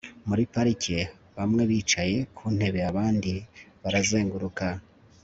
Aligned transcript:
muri 0.27 0.43
parike, 0.53 0.97
bamwe 1.37 1.63
bicaye 1.69 2.17
ku 2.35 2.45
ntebe, 2.55 2.79
abandi 2.91 3.31
barazenguruka 3.81 4.65